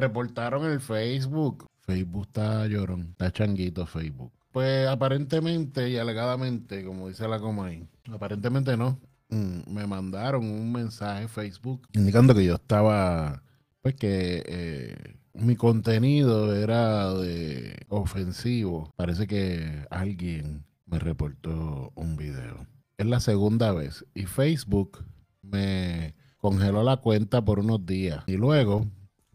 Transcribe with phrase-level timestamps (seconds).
[0.00, 1.66] reportaron el Facebook.
[1.80, 4.32] Facebook está llorón, está changuito Facebook.
[4.52, 8.98] Pues aparentemente y alegadamente, como dice la Comay, aparentemente no.
[9.28, 13.42] Mm, me mandaron un mensaje en Facebook indicando que yo estaba,
[13.80, 18.90] pues que eh, mi contenido era de ofensivo.
[18.96, 22.66] Parece que alguien me reportó un video.
[22.98, 25.04] Es la segunda vez y Facebook
[25.42, 28.86] me congeló la cuenta por unos días y luego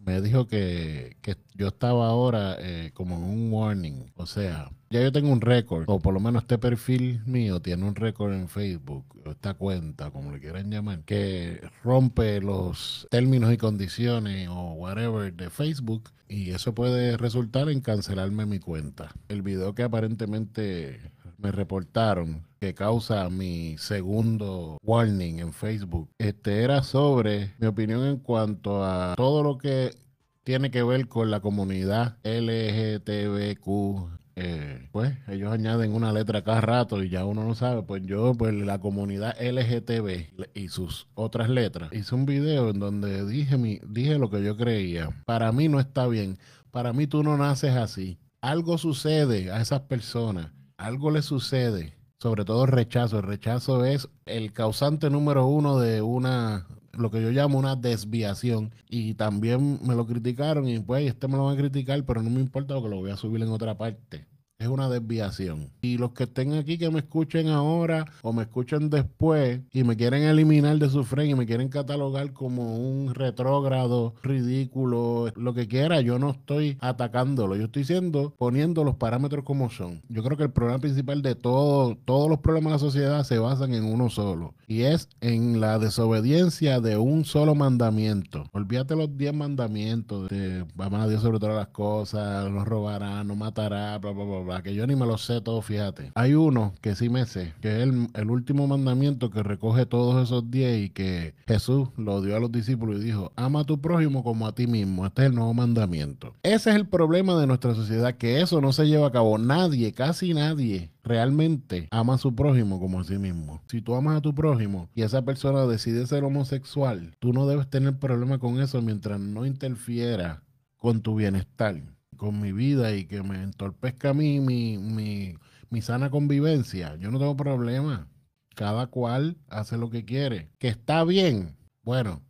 [0.05, 1.17] me dijo que,
[1.55, 4.11] yo estaba ahora eh, como en un warning.
[4.15, 7.85] O sea, ya yo tengo un récord, o por lo menos este perfil mío tiene
[7.85, 13.57] un récord en Facebook, esta cuenta, como le quieran llamar, que rompe los términos y
[13.57, 16.11] condiciones o whatever de Facebook.
[16.27, 19.11] Y eso puede resultar en cancelarme mi cuenta.
[19.29, 20.99] El video que aparentemente
[21.45, 26.09] me reportaron que causa mi segundo warning en Facebook.
[26.17, 29.95] Este era sobre mi opinión en cuanto a todo lo que
[30.43, 34.09] tiene que ver con la comunidad LGTBQ.
[34.37, 37.83] Eh, pues ellos añaden una letra cada rato y ya uno no sabe.
[37.83, 43.23] Pues yo, pues la comunidad LGTB y sus otras letras, hice un video en donde
[43.27, 45.09] dije, mi, dije lo que yo creía.
[45.27, 46.39] Para mí no está bien.
[46.71, 48.17] Para mí tú no naces así.
[48.41, 50.55] Algo sucede a esas personas
[50.85, 53.17] algo le sucede, sobre todo el rechazo.
[53.17, 58.71] El rechazo es el causante número uno de una, lo que yo llamo una desviación.
[58.87, 62.29] Y también me lo criticaron y pues este me lo va a criticar, pero no
[62.29, 64.27] me importa porque lo voy a subir en otra parte
[64.57, 65.69] es una desviación.
[65.81, 69.95] Y los que estén aquí que me escuchen ahora o me escuchen después y me
[69.97, 75.67] quieren eliminar de su frame y me quieren catalogar como un retrógrado, ridículo, lo que
[75.67, 80.01] quiera, yo no estoy atacándolo, yo estoy diciendo, poniendo los parámetros como son.
[80.07, 83.39] Yo creo que el problema principal de todo, todos los problemas de la sociedad se
[83.39, 88.45] basan en uno solo y es en la desobediencia de un solo mandamiento.
[88.53, 93.35] Olvídate los diez mandamientos de vamos a Dios sobre todas las cosas, no robará, no
[93.35, 96.11] matará, bla, bla, bla que yo ni me lo sé todo, fíjate.
[96.15, 100.49] Hay uno que sí me sé, que es el, último mandamiento que recoge todos esos
[100.51, 104.23] diez y que Jesús lo dio a los discípulos y dijo, ama a tu prójimo
[104.23, 105.05] como a ti mismo.
[105.05, 106.33] Este es el nuevo mandamiento.
[106.43, 109.37] Ese es el problema de nuestra sociedad, que eso no se lleva a cabo.
[109.37, 113.61] Nadie, casi nadie, realmente ama a su prójimo como a sí mismo.
[113.67, 117.69] Si tú amas a tu prójimo y esa persona decide ser homosexual, tú no debes
[117.69, 120.41] tener problema con eso mientras no interfiera
[120.77, 121.81] con tu bienestar
[122.15, 125.35] con mi vida y que me entorpezca a mí mi, mi,
[125.69, 128.07] mi sana convivencia, yo no tengo problema.
[128.55, 130.49] Cada cual hace lo que quiere.
[130.59, 131.57] Que está bien.
[131.83, 132.23] Bueno,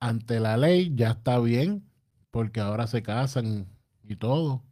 [0.00, 1.84] ante la ley ya está bien,
[2.30, 3.66] porque ahora se casan
[4.02, 4.62] y todo.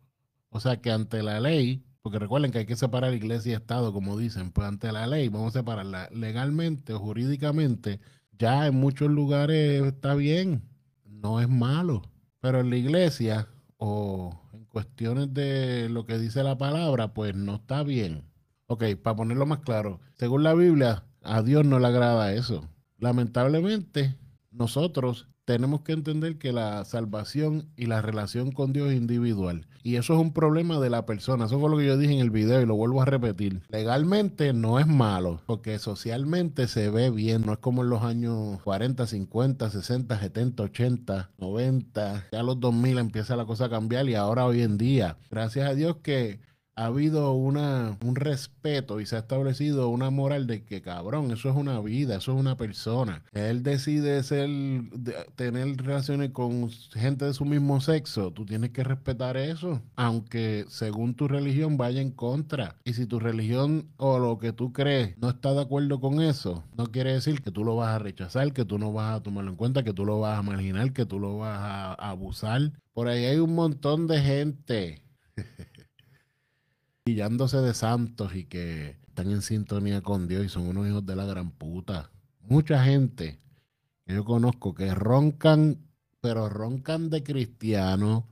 [0.51, 3.93] O sea que ante la ley, porque recuerden que hay que separar iglesia y Estado,
[3.93, 8.01] como dicen, pues ante la ley vamos a separarla legalmente o jurídicamente.
[8.39, 10.63] Ya en muchos lugares está bien,
[11.05, 12.03] no es malo.
[12.41, 13.49] Pero en la iglesia
[13.85, 18.23] o cuestiones de lo que dice la palabra, pues no está bien.
[18.69, 22.69] Ok, para ponerlo más claro, según la Biblia, a Dios no le agrada eso.
[22.99, 24.17] Lamentablemente,
[24.53, 29.67] nosotros tenemos que entender que la salvación y la relación con Dios es individual.
[29.85, 31.47] Y eso es un problema de la persona.
[31.47, 33.63] Eso fue lo que yo dije en el video y lo vuelvo a repetir.
[33.69, 37.43] Legalmente no es malo, porque socialmente se ve bien.
[37.45, 42.29] No es como en los años 40, 50, 60, 70, 80, 90.
[42.31, 45.69] Ya a los 2000 empieza la cosa a cambiar y ahora hoy en día, gracias
[45.69, 46.39] a Dios que
[46.75, 51.51] ha habido una, un respeto y se ha establecido una moral de que, cabrón, eso
[51.51, 53.23] es una vida, eso es una persona.
[53.33, 54.49] Él decide ser,
[55.37, 58.33] tener relaciones con gente de su mismo sexo.
[58.33, 62.77] Tú tienes que respetar eso, aunque según tu religión vaya en contra.
[62.85, 66.65] Y si tu religión o lo que tú crees no está de acuerdo con eso,
[66.77, 69.51] no quiere decir que tú lo vas a rechazar, que tú no vas a tomarlo
[69.51, 72.73] en cuenta, que tú lo vas a marginar, que tú lo vas a abusar.
[72.93, 75.03] Por ahí hay un montón de gente.
[77.05, 81.17] Pillándose de santos y que están en sintonía con Dios y son unos hijos de
[81.17, 82.11] la gran puta.
[82.41, 83.39] Mucha gente
[84.07, 85.79] que yo conozco que roncan,
[86.21, 88.25] pero roncan de cristianos,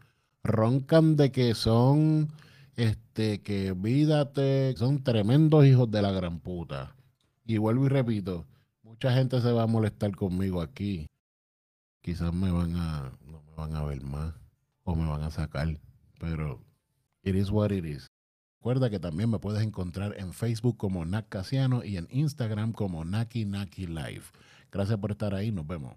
[0.42, 2.28] roncan de que son,
[2.76, 6.94] este, que vídate, son tremendos hijos de la gran puta.
[7.44, 8.46] Y vuelvo y repito,
[8.82, 11.06] mucha gente se va a molestar conmigo aquí.
[12.02, 14.32] Quizás me van a, no me van a ver más
[14.84, 15.68] o me van a sacar,
[16.18, 16.64] pero
[17.22, 18.09] it is what it is.
[18.60, 23.06] Recuerda que también me puedes encontrar en Facebook como Nak Casiano y en Instagram como
[23.06, 24.24] Naki Naki Live.
[24.70, 25.96] Gracias por estar ahí, nos vemos.